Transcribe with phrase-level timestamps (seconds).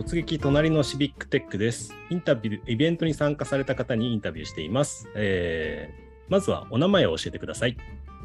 [0.00, 1.92] 突撃隣のシビックテックです。
[2.08, 5.10] インタビュー、イベントに参加された方にインタビューしています。
[5.14, 7.76] えー、まずはお名前を教えてください。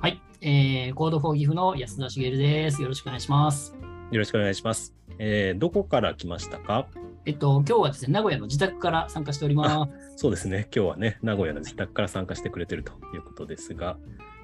[0.00, 2.80] はい、えー、コードフォーギフの安田茂です。
[2.80, 3.74] よろしくお願いします。
[4.12, 4.94] よろしくお願いします。
[5.18, 6.86] えー、どこから来ましたか？
[7.26, 10.14] えっと、今日はですね、名古屋の自宅から参加しております。
[10.14, 10.68] そうですね。
[10.72, 13.96] 今日はね、名古屋の自宅から参加してくれてるということですが、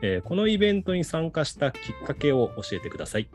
[0.00, 3.28] えーこのイベントに参加したきっかけを教えてください。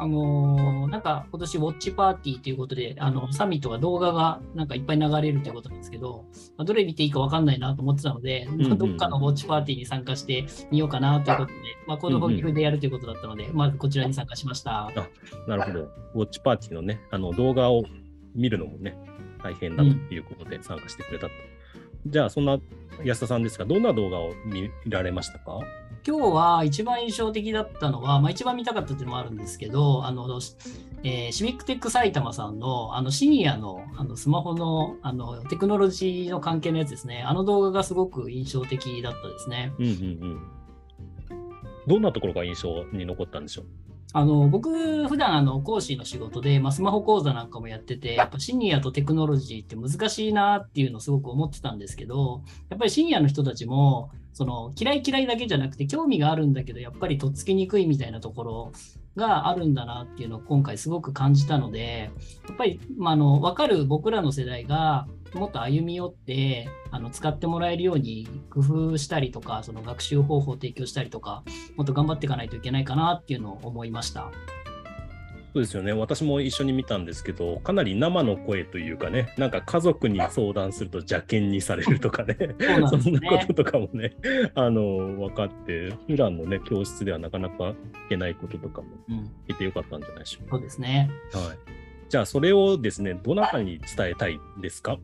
[0.00, 6.24] あのーなんか今年ウォッチパーティーということで、あのサミットが動画がなんかいっぱい流れるということなんですけど、
[6.56, 11.54] まあどれ見ていいか分かんないなと思ってたので、んうんどっかのウォッチパーティーに参加してみようかなということで、
[11.86, 14.90] まあ、コードフォーギフでやるということだったので、まずこちらに参加しました。
[15.46, 15.80] なるほど。
[16.14, 17.84] ウォッチパーティーのね、あの動画を
[18.34, 18.96] 見るのもね、
[19.42, 21.32] 大変だということで参加してくれたと。
[22.06, 22.58] じゃあ、そんな
[23.04, 25.60] 安田さんですが、どんな動画を見られましたか？
[26.06, 30.26] 今日は一番印象的だったのは、まあ、一番見たかったっていうのもあるんですけど、あの
[31.02, 39.72] えーシビックテック埼玉さんのあのシニアのあのスマホのあのテクノロジーの関係のやつですね、あの動画がすごく印象的だったですね。
[39.78, 40.42] うんうんうん。
[41.86, 43.64] どんなところが印象に残ったんでしょう？
[44.12, 44.70] あの僕、
[45.08, 58.72] 普段あの講師の仕事で、まあ、スマホ講座なんかもやってて、やっぱシニアとテクノロジーって難しいなっていうのをすごく思ってたんですけど、やっぱりシニアの人たちも、その嫌い嫌いだけじゃなくて興味があるんだけど、やっぱりとっつきにくいみたいなところ
[59.16, 62.10] があるんだなっていうのを今回すごく感じたので、
[62.48, 71.42] やっぱり、まあ、あの分かる僕らの世代がもっと歩み寄ってあの使ってもらえるように工夫したりとか、その学習方法を提供したりとか、
[71.76, 74.30] もっと頑張っていかないといけないかなっていうのを思いました。
[75.52, 75.92] そうですよね。
[75.92, 82.36] 私も一緒に見たんですけど、かなり生の声というかね、なんか家族に相談すると邪険にされるとかね、
[82.88, 83.46] そんなこね。
[83.48, 84.14] ととかもね、
[84.54, 84.80] あの、
[85.16, 87.74] 分かって、普段のね、教室ではなかなか聞
[88.10, 89.16] けないこととかもうん、
[89.48, 91.10] 聞いてよかったんじゃないでしょうそうですね。
[91.32, 91.38] か。
[91.40, 91.58] はい。
[92.08, 94.98] じゃあ、それをですね、どなたに伝えたいですか？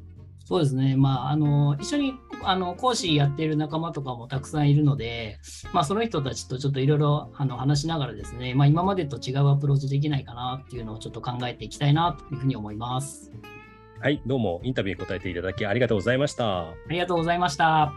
[0.47, 2.15] そうですね、まあ、あの一緒に
[2.45, 5.41] あの講師やっている仲間とかもたくさんいるので、
[5.73, 13.33] まあ、その人たちとちょっといろいろ話しながらですね、まあ、今までと違うアプローチできないかなっていうのをちょっと考えていきたいなというふうに思います。
[13.99, 16.69] はい、どうもインタビューに答えていただきありがとうございました。
[16.69, 17.93] ありがとうございました。